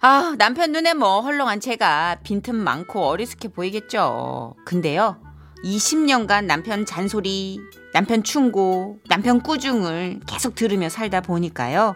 아, 0.00 0.34
남편 0.36 0.72
눈에 0.72 0.92
뭐 0.92 1.20
헐렁한 1.22 1.60
제가 1.60 2.18
빈틈 2.22 2.56
많고 2.56 3.06
어리숙해 3.06 3.48
보이겠죠. 3.48 4.54
근데요. 4.66 5.16
20년간 5.64 6.44
남편 6.44 6.84
잔소리, 6.84 7.58
남편 7.94 8.22
충고, 8.22 8.98
남편 9.08 9.40
꾸중을 9.40 10.20
계속 10.26 10.54
들으며 10.54 10.90
살다 10.90 11.22
보니까요. 11.22 11.94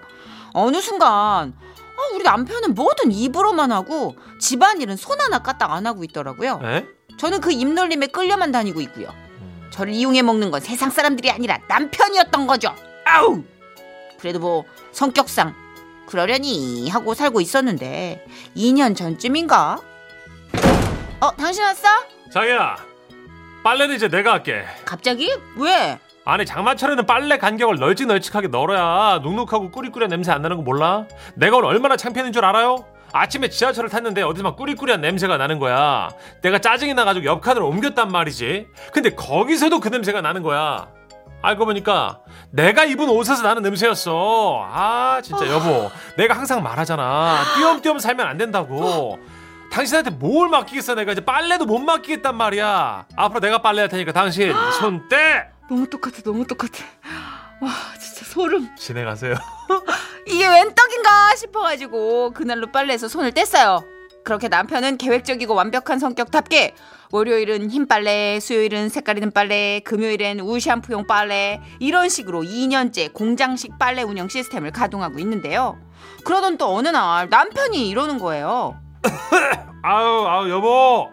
어느 0.53 0.81
순간 0.81 1.55
아, 1.99 2.15
우리 2.15 2.23
남편은 2.23 2.75
뭐든 2.75 3.11
입으로만 3.13 3.73
하고 3.73 4.17
집안일은 4.41 4.97
손 4.97 5.21
하나 5.21 5.41
까딱 5.41 5.73
안 5.73 5.87
하고 5.87 6.05
있더라고요. 6.05 6.61
에? 6.63 6.87
저는 7.17 7.41
그 7.41 7.51
입놀림에 7.51 8.07
끌려만 8.07 8.53
다니고 8.53 8.81
있고요. 8.83 9.09
음, 9.41 9.69
저를 9.71 9.93
이용해 9.93 10.23
먹는 10.23 10.51
건 10.51 10.61
세상 10.61 10.91
사람들이 10.91 11.31
아니라 11.31 11.59
남편이었던 11.69 12.47
거죠. 12.47 12.75
아우! 13.05 13.43
그래도 14.21 14.39
뭐 14.39 14.65
성격상 14.93 15.55
그러려니 16.07 16.89
하고 16.89 17.15
살고 17.15 17.41
있었는데 17.41 18.25
2년 18.57 18.97
전쯤인가? 18.97 19.81
어, 21.21 21.31
당신 21.37 21.65
왔어? 21.65 21.89
자기야 22.33 22.77
빨래는 23.65 23.97
이제 23.97 24.09
내가 24.09 24.35
할게. 24.35 24.65
갑자기? 24.85 25.31
왜? 25.57 25.99
아니 26.29 26.45
장마철에는 26.45 27.07
빨래 27.07 27.39
간격을 27.39 27.77
널찍널찍하게 27.77 28.49
널어야 28.49 29.21
눅눅하고 29.23 29.71
꾸리꾸리한 29.71 30.11
냄새 30.11 30.31
안 30.31 30.43
나는 30.43 30.59
거 30.59 30.63
몰라? 30.63 31.07
내가 31.35 31.57
오늘 31.57 31.71
얼마나 31.71 31.97
창피했는 31.97 32.35
줄 32.35 32.45
알아요? 32.45 32.85
아침에 33.15 33.49
지하철을 33.49 33.89
탔는데 33.89 34.21
어디서 34.21 34.43
막 34.45 34.55
꾸리꾸리한 34.57 35.01
냄새가 35.01 35.39
나는 35.39 35.59
거야. 35.59 36.11
내가 36.43 36.59
짜증이 36.59 36.93
나가지고 36.93 37.25
옆 37.25 37.41
칸으로 37.41 37.67
옮겼단 37.69 38.13
말이지. 38.13 38.67
근데 38.93 39.15
거기서도 39.15 39.81
그 39.81 39.89
냄새가 39.89 40.21
나는 40.21 40.43
거야. 40.43 40.89
알고 41.41 41.65
보니까 41.65 42.21
내가 42.51 42.85
입은 42.85 43.09
옷에서 43.09 43.43
나는 43.43 43.63
냄새였어. 43.63 44.67
아 44.71 45.23
진짜 45.23 45.49
여보, 45.49 45.91
내가 46.19 46.35
항상 46.35 46.63
말하잖아. 46.63 47.39
띄엄띄엄 47.57 48.01
살면 48.01 48.27
안 48.27 48.37
된다고. 48.37 49.19
당신한테 49.73 50.11
뭘 50.11 50.51
맡기겠어 50.51 50.95
내가 50.95 51.13
이제 51.13 51.25
빨래도 51.25 51.65
못 51.65 51.79
맡기겠단 51.79 52.37
말이야. 52.37 53.07
앞으로 53.17 53.41
내가 53.41 53.63
빨래 53.63 53.81
할 53.81 53.89
테니까 53.89 54.13
당신 54.13 54.53
손 54.79 55.09
떼. 55.09 55.57
너무 55.69 55.87
똑같아, 55.89 56.23
너무 56.25 56.47
똑같아. 56.47 56.85
와, 57.61 57.71
진짜 58.01 58.25
소름. 58.25 58.75
진행하세요. 58.77 59.35
이게 60.27 60.47
웬 60.47 60.75
떡인가 60.75 61.37
싶어가지고 61.37 62.33
그날로 62.33 62.71
빨래해서 62.73 63.09
손을 63.09 63.33
뗐어요. 63.33 63.85
그렇게 64.25 64.49
남편은 64.49 64.99
계획적이고 64.99 65.55
완벽한 65.55 65.99
성격답게 65.99 66.75
월요일은 67.13 67.71
흰 67.71 67.87
빨래, 67.87 68.39
수요일은 68.41 68.91
색깔 68.91 69.17
있는 69.17 69.31
빨래, 69.31 69.81
금요일엔 69.81 70.41
우 70.41 70.61
샴푸용 70.61 71.07
빨래 71.07 71.61
이런 71.81 72.09
식으로 72.11 72.43
2년째 72.43 73.13
공장식 73.15 73.79
빨래 73.79 74.03
운영 74.03 74.29
시스템을 74.29 74.71
가동하고 74.71 75.19
있는데요. 75.21 75.79
그러던 76.25 76.59
또 76.59 76.75
어느 76.75 76.89
날 76.89 77.29
남편이 77.31 77.89
이러는 77.89 78.19
거예요. 78.19 78.79
아유 79.83 80.27
아유 80.29 80.51
여보 80.51 81.09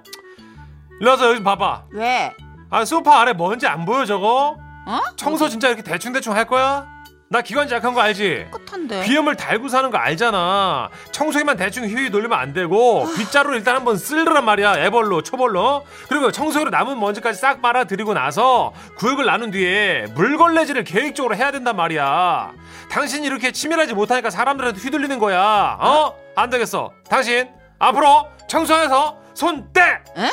일로 0.99 1.11
와서 1.11 1.27
여기 1.27 1.35
좀 1.35 1.43
봐봐 1.45 1.85
왜? 1.91 2.33
아 2.69 2.83
소파 2.85 3.21
아래 3.21 3.33
먼지 3.33 3.67
안 3.67 3.85
보여 3.85 4.05
저거? 4.05 4.57
어? 4.87 4.99
청소 5.15 5.49
진짜 5.49 5.67
이렇게 5.67 5.81
대충대충 5.83 6.33
할 6.35 6.45
거야? 6.45 6.87
나 7.27 7.41
기관지 7.41 7.73
약한 7.73 7.93
거 7.95 8.01
알지? 8.01 8.47
끝한데. 8.51 9.03
비염을 9.03 9.35
달고 9.35 9.67
사는 9.67 9.89
거 9.89 9.97
알잖아 9.97 10.89
청소기만 11.11 11.57
대충 11.57 11.83
휘휘 11.85 12.11
돌리면 12.11 12.37
안 12.37 12.53
되고 12.53 13.07
빗자루 13.17 13.55
일단 13.55 13.75
한번 13.75 13.97
쓸르란 13.97 14.45
말이야 14.45 14.77
애벌로 14.77 15.23
초벌로 15.23 15.85
그리고 16.07 16.31
청소기로 16.31 16.69
남은 16.69 16.99
먼지까지 16.99 17.39
싹 17.39 17.61
빨아들이고 17.63 18.13
나서 18.13 18.73
구역을 18.97 19.25
나눈 19.25 19.49
뒤에 19.49 20.05
물걸레질을 20.13 20.83
계획적으로 20.83 21.35
해야 21.35 21.51
된단 21.51 21.75
말이야 21.75 22.51
당신이 22.91 23.25
이렇게 23.25 23.51
치밀하지 23.51 23.95
못하니까 23.95 24.29
사람들한테 24.29 24.79
휘둘리는 24.81 25.17
거야 25.17 25.77
어? 25.81 26.15
안 26.35 26.49
되겠어 26.51 26.91
당신 27.09 27.49
앞으로 27.79 28.27
청소해서 28.47 29.17
손 29.33 29.67
떼! 29.73 29.81
에? 29.81 30.29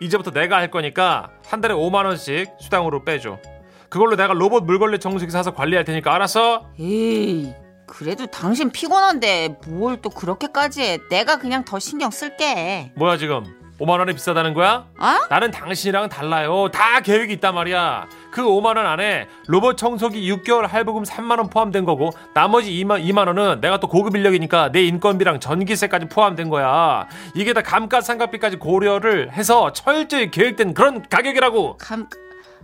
이제부터 0.00 0.30
내가 0.30 0.56
할 0.56 0.70
거니까 0.70 1.28
한 1.50 1.60
달에 1.60 1.74
5만 1.74 2.04
원씩 2.06 2.48
수당으로 2.60 3.04
빼줘. 3.04 3.38
그걸로 3.88 4.14
내가 4.16 4.32
로봇 4.34 4.64
물걸레 4.64 4.98
청소기 4.98 5.32
사서 5.32 5.52
관리할 5.52 5.84
테니까 5.84 6.14
알았어? 6.14 6.66
에이, 6.78 7.52
그래도 7.86 8.26
당신 8.26 8.70
피곤한데 8.70 9.56
뭘 9.66 9.96
또 10.00 10.10
그렇게까지 10.10 10.80
해? 10.82 10.98
내가 11.10 11.38
그냥 11.38 11.64
더 11.64 11.78
신경 11.80 12.10
쓸게. 12.12 12.92
뭐야 12.94 13.16
지금 13.16 13.44
5만 13.80 13.98
원이 13.98 14.12
비싸다는 14.12 14.52
거야? 14.52 14.84
어? 14.98 15.06
나는 15.30 15.50
당신이랑 15.50 16.10
달라요. 16.10 16.68
다 16.70 17.00
계획이 17.00 17.32
있단 17.34 17.54
말이야. 17.54 18.06
그 18.30 18.42
5만 18.42 18.76
원 18.76 18.86
안에 18.86 19.26
로봇 19.46 19.78
청소기 19.78 20.30
6개월 20.32 20.68
할부금 20.68 21.04
3만 21.04 21.38
원 21.38 21.48
포함된 21.48 21.84
거고 21.86 22.10
나머지 22.34 22.70
2만 22.72 23.02
2만 23.04 23.26
원은 23.26 23.60
내가 23.62 23.80
또 23.80 23.88
고급 23.88 24.14
인력이니까 24.16 24.70
내 24.70 24.82
인건비랑 24.82 25.40
전기세까지 25.40 26.06
포함된 26.06 26.50
거야. 26.50 27.06
이게 27.34 27.54
다 27.54 27.62
감가상각비까지 27.62 28.58
고려를 28.58 29.32
해서 29.32 29.72
철저히 29.72 30.30
계획된 30.30 30.74
그런 30.74 31.02
가격이라고. 31.08 31.78
감 31.78 32.06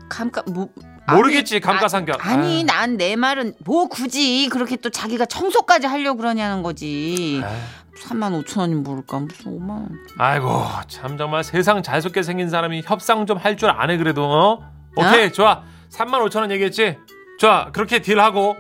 감가 0.09 0.43
뭐 0.47 0.69
모르겠지, 1.09 1.55
아니, 1.57 1.61
감가상각. 1.61 2.25
아, 2.27 2.31
아니 2.31 2.59
아유. 2.59 2.65
난내 2.65 3.17
말은 3.17 3.55
뭐 3.65 3.87
굳이 3.89 4.49
그렇게 4.51 4.77
또 4.77 4.91
자기가 4.91 5.25
청소까지 5.27 5.87
하려고 5.87 6.19
그러냐는 6.19 6.63
거지. 6.63 7.41
에이. 7.43 7.86
3만 7.97 8.45
5천 8.45 8.61
원이 8.61 8.75
모를까 8.77 9.19
무슨 9.21 9.59
5만 9.59 9.71
원. 9.71 9.99
아이고 10.19 10.65
참 10.89 11.17
정말 11.19 11.43
세상 11.45 11.83
잘 11.83 12.01
속게 12.03 12.23
생긴 12.23 12.49
사람이 12.49 12.83
협상 12.85 13.27
좀 13.27 13.39
할 13.39 13.57
줄 13.57 13.71
아네 13.71 13.97
그래도 13.97 14.25
어? 14.25 14.71
오케이 14.97 15.33
좋아 15.33 15.63
3만 15.91 16.25
5천 16.29 16.41
원 16.41 16.51
얘기했지 16.51 16.99
좋아 17.39 17.71
그렇게 17.73 18.01
딜하고 18.01 18.57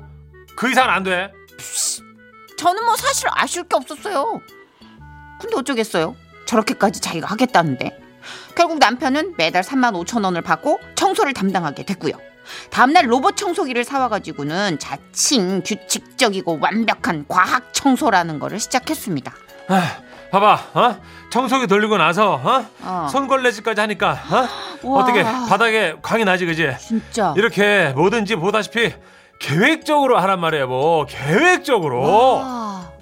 그 0.56 0.70
이상은 0.70 0.90
안 0.90 1.02
돼 1.02 1.32
저는 2.56 2.84
뭐 2.84 2.96
사실 2.96 3.28
아쉬울 3.32 3.66
게 3.68 3.76
없었어요. 3.76 4.40
근데 5.40 5.56
어쩌겠어요. 5.56 6.16
저렇게까지 6.46 7.00
자기가 7.02 7.26
하겠다는데. 7.26 8.00
결국 8.54 8.78
남편은 8.78 9.34
매달 9.36 9.62
3만 9.62 9.92
5천 10.02 10.24
원을 10.24 10.40
받고 10.40 10.80
청소를 10.94 11.34
담당하게 11.34 11.84
됐고요. 11.84 12.14
다음날 12.70 13.10
로봇 13.10 13.36
청소기를 13.36 13.84
사와가지고는 13.84 14.78
자칭 14.78 15.62
규칙적이고 15.62 16.58
완벽한 16.60 17.24
과학 17.28 17.72
청소라는 17.72 18.38
거를 18.38 18.58
시작했습니다. 18.60 19.32
봐봐 20.30 20.54
어? 20.74 20.96
청소기 21.30 21.66
돌리고 21.66 21.96
나서 21.98 22.34
어? 22.34 22.66
어. 22.82 23.08
손걸레질까지 23.10 23.80
하니까 23.80 24.18
어? 24.82 24.88
어떻게 24.98 25.22
바닥에 25.22 25.94
광이 26.02 26.24
나지 26.24 26.46
그지 26.46 26.68
진짜. 26.80 27.34
이렇게 27.36 27.92
뭐든지 27.94 28.36
보다시피 28.36 28.92
계획적으로 29.38 30.18
하란 30.18 30.40
말이에요 30.40 30.66
뭐 30.66 31.06
계획적으로 31.06 32.02
와. 32.02 32.92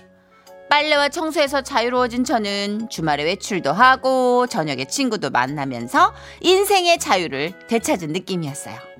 빨래와 0.68 1.08
청소에서 1.08 1.62
자유로워진 1.62 2.24
저는 2.24 2.88
주말에 2.88 3.22
외출도 3.24 3.72
하고 3.72 4.46
저녁에 4.48 4.86
친구도 4.86 5.30
만나면서 5.30 6.12
인생의 6.40 6.98
자유를 6.98 7.52
되찾은 7.68 8.08
느낌이었어요. 8.12 8.93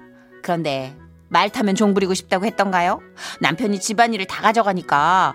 그런데 0.45 0.95
말 1.31 1.49
타면 1.49 1.75
종 1.75 1.95
부리고 1.95 2.13
싶다고 2.13 2.45
했던가요? 2.45 3.01
남편이 3.41 3.81
집안일을 3.81 4.27
다 4.27 4.43
가져가니까 4.43 5.35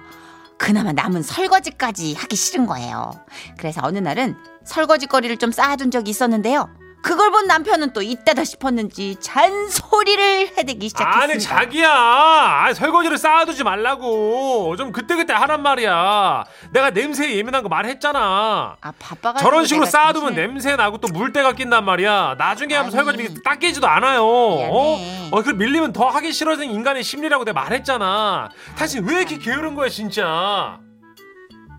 그나마 0.59 0.93
남은 0.93 1.23
설거지까지 1.23 2.13
하기 2.13 2.35
싫은 2.35 2.67
거예요. 2.67 3.11
그래서 3.57 3.81
어느 3.83 3.97
날은 3.97 4.35
설거지 4.63 5.07
거리를 5.07 5.35
좀 5.37 5.51
쌓아둔 5.51 5.89
적이 5.89 6.11
있었는데요. 6.11 6.69
그걸 7.01 7.31
본 7.31 7.47
남편은 7.47 7.93
또 7.93 8.01
이때다 8.01 8.43
싶었는지 8.43 9.15
잔소리를 9.21 10.57
해대기 10.57 10.89
시작했습니다. 10.89 11.23
아니 11.23 11.39
자기야 11.39 11.89
아, 11.91 12.73
설거지를 12.73 13.17
쌓아두지 13.17 13.63
말라고 13.63 14.75
좀 14.75 14.91
그때그때 14.91 15.31
하란 15.33 15.61
말이야 15.61 16.43
내가 16.73 16.89
냄새에 16.89 17.35
예민한 17.37 17.63
거 17.63 17.69
말했잖아 17.69 18.77
아 18.81 18.91
바빠가지고 18.99 19.49
저런 19.49 19.65
식으로 19.65 19.85
쌓아두면 19.85 20.35
냄새 20.35 20.75
나고 20.75 20.97
또 20.97 21.07
물때가 21.07 21.53
낀단 21.53 21.85
말이야 21.85 22.35
나중에 22.37 22.73
하면 22.75 22.87
아니. 22.87 22.95
설거지 22.95 23.43
닦이지도 23.43 23.87
않아요 23.87 24.23
어? 24.25 24.55
미안해. 24.57 25.29
어, 25.31 25.41
그 25.41 25.51
밀리면 25.51 25.93
더 25.93 26.09
하기 26.09 26.33
싫어지는 26.33 26.73
인간의 26.73 27.03
심리라고 27.03 27.45
내가 27.45 27.61
말했잖아 27.61 28.49
당신 28.77 29.05
왜 29.07 29.17
이렇게 29.19 29.37
게으른 29.37 29.73
거야 29.75 29.87
진짜 29.89 30.79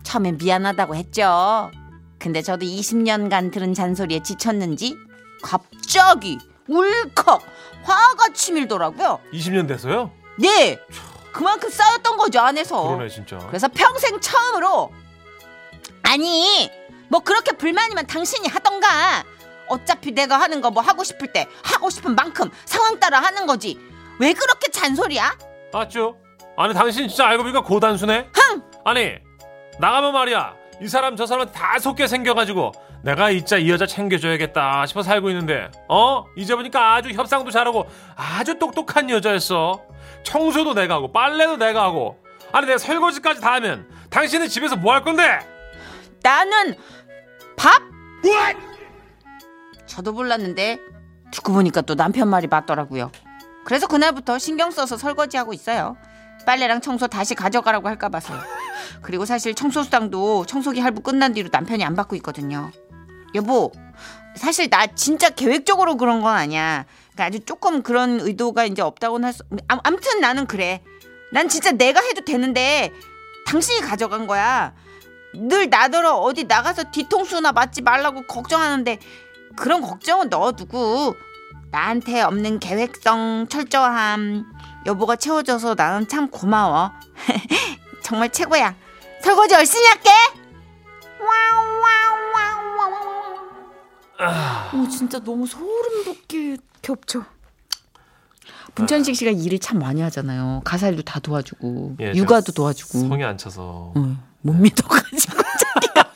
처음엔 0.03 0.37
미안하다고 0.39 0.95
했죠. 0.95 1.69
근데 2.19 2.41
저도 2.41 2.65
20년간 2.65 3.51
들은 3.51 3.73
잔소리에 3.73 4.21
지쳤는지 4.23 4.95
갑자기 5.41 6.37
울컥 6.67 7.41
화가 7.83 8.29
치밀더라고요. 8.33 9.19
20년 9.33 9.67
됐어요? 9.67 10.11
네, 10.39 10.79
그만큼 11.31 11.69
쌓였던 11.69 12.17
거죠 12.17 12.39
안에서. 12.39 12.83
그러네 12.83 13.09
진짜 13.09 13.37
그래서 13.47 13.67
평생 13.69 14.19
처음으로 14.19 14.91
아니 16.03 16.69
뭐 17.09 17.19
그렇게 17.21 17.51
불만이면 17.55 18.07
당신이 18.07 18.47
하던가. 18.47 19.23
어차피 19.67 20.11
내가 20.11 20.37
하는 20.39 20.59
거 20.59 20.69
뭐 20.69 20.83
하고 20.83 21.03
싶을 21.03 21.31
때 21.31 21.47
하고 21.63 21.89
싶은 21.89 22.13
만큼 22.15 22.49
상황 22.65 22.99
따라 22.99 23.19
하는 23.21 23.45
거지. 23.45 23.79
왜 24.19 24.33
그렇게 24.33 24.69
잔소리야? 24.71 25.37
맞죠? 25.71 26.17
아니 26.57 26.73
당신 26.73 27.07
진짜 27.07 27.27
알고 27.27 27.43
보니까 27.43 27.61
고단수네? 27.63 28.27
아니 28.83 29.13
나가면 29.79 30.11
말이야 30.13 30.53
이 30.81 30.87
사람 30.87 31.15
저 31.15 31.25
사람한테 31.25 31.53
다 31.57 31.79
속게 31.79 32.07
생겨가지고 32.07 32.73
내가 33.03 33.31
진짜 33.31 33.57
이 33.57 33.69
여자 33.69 33.85
챙겨줘야겠다 33.85 34.85
싶어 34.85 35.01
살고 35.01 35.29
있는데 35.29 35.69
어? 35.89 36.25
이제 36.35 36.55
보니까 36.55 36.95
아주 36.95 37.09
협상도 37.09 37.49
잘하고 37.51 37.87
아주 38.15 38.59
똑똑한 38.59 39.09
여자였어 39.09 39.81
청소도 40.23 40.73
내가 40.75 40.95
하고 40.95 41.11
빨래도 41.11 41.57
내가 41.57 41.83
하고 41.83 42.19
아니 42.51 42.67
내가 42.67 42.77
설거지까지 42.77 43.41
다 43.41 43.53
하면 43.53 43.87
당신은 44.09 44.47
집에서 44.49 44.75
뭐 44.75 44.93
할 44.93 45.03
건데? 45.03 45.39
나는 46.21 46.75
밥? 47.57 47.81
저도 49.87 50.11
몰랐는데 50.13 50.79
듣고 51.31 51.53
보니까 51.53 51.81
또 51.81 51.95
남편 51.95 52.27
말이 52.29 52.47
맞더라고요. 52.47 53.11
그래서 53.65 53.87
그날부터 53.87 54.37
신경 54.37 54.69
써서 54.71 54.97
설거지하고 54.97 55.53
있어요. 55.53 55.97
빨래랑 56.45 56.81
청소 56.81 57.07
다시 57.07 57.35
가져가라고 57.35 57.87
할까 57.87 58.09
봐서요. 58.09 58.39
그리고 59.01 59.25
사실 59.25 59.53
청소 59.53 59.83
수당도 59.83 60.45
청소기 60.45 60.79
할부 60.79 61.01
끝난 61.01 61.33
뒤로 61.33 61.49
남편이 61.51 61.83
안 61.83 61.95
받고 61.95 62.15
있거든요. 62.17 62.71
여보, 63.35 63.71
사실 64.35 64.69
나 64.69 64.87
진짜 64.87 65.29
계획적으로 65.29 65.97
그런 65.97 66.21
건 66.21 66.35
아니야. 66.35 66.85
그러니까 67.13 67.25
아주 67.25 67.39
조금 67.45 67.83
그런 67.83 68.19
의도가 68.19 68.65
이제 68.65 68.81
없다고는 68.81 69.25
할 69.25 69.33
수. 69.33 69.43
아, 69.67 69.79
아무튼 69.83 70.21
나는 70.21 70.47
그래. 70.47 70.81
난 71.31 71.47
진짜 71.47 71.71
내가 71.71 72.01
해도 72.01 72.23
되는데 72.25 72.91
당신이 73.45 73.81
가져간 73.81 74.27
거야. 74.27 74.73
늘 75.33 75.69
나더러 75.69 76.15
어디 76.15 76.43
나가서 76.43 76.91
뒤통수나 76.91 77.51
맞지 77.53 77.81
말라고 77.81 78.23
걱정하는데 78.27 78.99
그런 79.55 79.81
걱정은 79.81 80.29
넣어두고 80.29 81.15
나한테 81.71 82.21
없는 82.21 82.59
계획성, 82.59 83.47
철저함 83.49 84.45
여보가 84.85 85.15
채워줘서 85.15 85.75
나는 85.75 86.07
참 86.07 86.29
고마워. 86.29 86.91
정말 88.03 88.29
최고야. 88.29 88.75
설거지 89.21 89.53
열심히 89.53 89.85
할게. 89.85 90.09
오 94.73 94.87
진짜 94.87 95.19
너무 95.19 95.45
소름 95.47 96.03
돋게 96.05 96.57
겹쳐. 96.81 97.23
문천식 98.75 99.15
씨가 99.15 99.31
일을 99.31 99.59
참 99.59 99.79
많이 99.79 100.01
하잖아요. 100.01 100.61
가사 100.63 100.87
일도 100.89 101.01
다 101.03 101.19
도와주고 101.19 101.97
예, 101.99 102.13
육아도 102.15 102.51
도와주고. 102.53 103.07
성이 103.07 103.23
안 103.23 103.37
차서 103.37 103.93
응, 103.97 104.17
못 104.41 104.53
믿어가지고 104.53 105.33
자기가. 105.43 106.11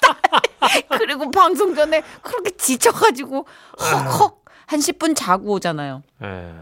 그리고 0.98 1.30
방송 1.32 1.76
전에 1.76 2.02
그렇게 2.22 2.52
지쳐가지고 2.56 3.46
헉헉 3.80 4.42
한 4.68 4.80
10분 4.80 5.16
자고 5.16 5.52
오잖아요. 5.54 6.02
예. 6.24 6.54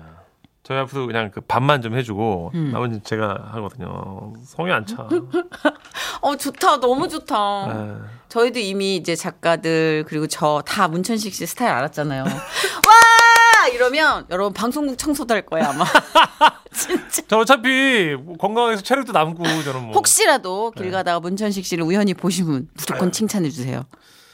저희 0.63 0.77
앞으로 0.79 1.07
그냥 1.07 1.29
그 1.29 1.41
밥만 1.41 1.81
좀 1.81 1.95
해주고 1.97 2.51
음. 2.55 2.71
나머지 2.71 3.01
제가 3.03 3.49
하거든요 3.53 4.33
성이 4.45 4.71
안 4.71 4.85
차. 4.85 5.07
어 6.23 6.35
좋다 6.35 6.79
너무 6.79 7.07
좋다. 7.07 7.67
예. 7.69 8.13
저희도 8.29 8.59
이미 8.59 8.95
이제 8.95 9.15
작가들 9.15 10.05
그리고 10.07 10.25
저 10.27 10.63
다 10.65 10.87
문천식 10.87 11.33
씨 11.33 11.45
스타일 11.45 11.71
알았잖아요. 11.71 12.23
와 12.87 13.67
이러면 13.67 14.25
여러분 14.29 14.53
방송국 14.53 14.97
청소도 14.97 15.33
할 15.33 15.45
거예요 15.45 15.67
아마. 15.69 15.85
저 17.27 17.37
어차피 17.37 18.15
건강해서 18.39 18.81
체력도 18.81 19.11
남고 19.11 19.43
저는 19.63 19.83
뭐. 19.83 19.91
혹시라도 19.93 20.71
길 20.71 20.89
가다가 20.91 21.19
문천식 21.19 21.65
씨를 21.65 21.83
우연히 21.83 22.13
보시면 22.13 22.69
무조건 22.73 23.11
칭찬해 23.11 23.49
주세요. 23.49 23.85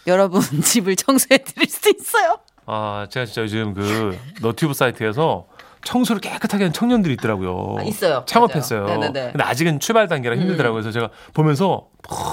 여러분 0.08 0.41
집을 0.63 0.95
청소해 0.95 1.39
드릴 1.43 1.67
수 1.69 1.89
있어요. 1.89 2.39
아 2.65 3.08
제가 3.10 3.25
진짜 3.25 3.41
요즘 3.41 3.73
그 3.73 4.17
너튜브 4.41 4.73
사이트에서 4.73 5.47
청소를 5.84 6.20
깨끗하게 6.22 6.65
하는 6.65 6.74
청년들이 6.74 7.13
있더라고요. 7.15 7.76
아, 7.80 7.84
있어요. 7.84 8.24
창업했어요. 8.26 8.86
네네네. 8.86 9.26
음. 9.28 9.32
근데 9.32 9.44
아직은 9.44 9.80
출발 9.80 10.08
단계라 10.08 10.36
힘들더라고요. 10.36 10.82
그래서 10.82 10.92
제가 10.92 11.10
보면서 11.34 11.88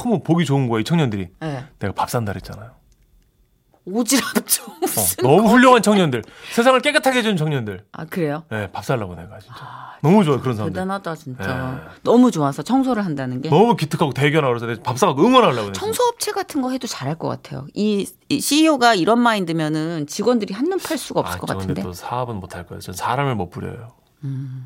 너무 0.04 0.22
보기 0.22 0.44
좋은 0.44 0.68
거예요. 0.68 0.80
이 0.80 0.84
청년들이. 0.84 1.28
네. 1.40 1.64
내가 1.78 1.92
밥 1.94 2.10
산다 2.10 2.32
그랬잖아요. 2.32 2.70
오지랖 3.86 4.46
좀 4.48 4.66
어, 4.66 5.36
너무 5.36 5.48
훌륭한 5.48 5.80
청년들. 5.82 6.22
세상을 6.52 6.80
깨끗하게 6.80 7.18
해주는 7.18 7.36
청년들. 7.36 7.84
아 7.92 8.04
그래요? 8.04 8.42
네, 8.50 8.70
밥 8.72 8.84
살라고 8.84 9.14
내가 9.14 9.38
진짜. 9.38 9.56
너무 10.02 10.24
좋아요 10.24 10.40
그런 10.40 10.56
사람들. 10.56 10.74
대단하다 10.74 11.14
진짜. 11.14 11.80
네. 11.84 11.90
너무 12.02 12.30
좋아서 12.30 12.62
청소를 12.62 13.04
한다는 13.04 13.40
게. 13.40 13.48
너무 13.48 13.76
기특하고 13.76 14.12
대견하고 14.12 14.58
그래서 14.58 14.82
밥 14.82 14.98
사고 14.98 15.20
응원하려고. 15.24 15.72
청소업체 15.72 16.32
같은 16.32 16.62
거 16.62 16.70
해도 16.70 16.86
잘할 16.86 17.14
것 17.16 17.28
같아요. 17.28 17.66
이, 17.74 18.08
이 18.28 18.40
CEO가 18.40 18.94
이런 18.94 19.20
마인드면은 19.20 20.06
직원들이 20.06 20.52
한눈 20.52 20.78
팔 20.78 20.98
수가 20.98 21.20
없을 21.20 21.36
아, 21.36 21.38
것저 21.40 21.52
근데 21.54 21.64
같은데. 21.74 21.82
또 21.82 21.92
사업은 21.92 22.36
못할 22.36 22.66
거예요. 22.66 22.80
전 22.80 22.94
사람을 22.94 23.36
못 23.36 23.50
부려요. 23.50 23.88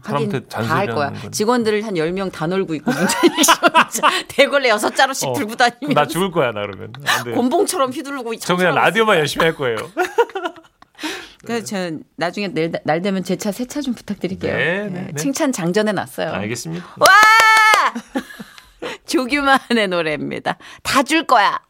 하긴 0.02 0.30
사람한테 0.30 0.46
다할 0.46 0.86
거야. 0.88 1.12
건. 1.12 1.32
직원들을 1.32 1.84
한 1.86 1.94
10명 1.94 2.32
다 2.32 2.46
놀고 2.46 2.74
있고 2.76 2.92
씨 2.92 2.98
혼자 2.98 4.10
대걸레 4.28 4.68
여섯 4.68 4.94
자루씩 4.94 5.28
어, 5.28 5.32
들고 5.34 5.56
다니면 5.56 5.94
나 5.94 6.06
죽을 6.06 6.30
거야 6.30 6.52
나 6.52 6.62
그러면. 6.62 6.92
곤봉처럼 7.34 7.90
휘두르고 7.92 8.36
저 8.36 8.56
그냥 8.56 8.74
라디오만 8.74 9.18
열심히 9.18 9.44
할 9.44 9.54
거예요. 9.54 9.76
그래서 11.44 11.64
저 11.64 11.90
나중에 12.16 12.48
날, 12.48 12.70
날 12.84 13.00
되면 13.02 13.24
제 13.24 13.36
차 13.36 13.50
새 13.50 13.66
차 13.66 13.80
좀 13.80 13.94
부탁드릴게요. 13.94 14.54
네, 14.54 14.88
네, 14.88 15.00
네. 15.06 15.12
칭찬 15.16 15.52
장전해 15.52 15.92
놨어요. 15.92 16.32
알겠습니다. 16.32 16.84
와! 16.98 17.06
조규만의 19.06 19.88
노래입니다. 19.88 20.56
다 20.82 21.02
줄 21.02 21.24
거야. 21.26 21.58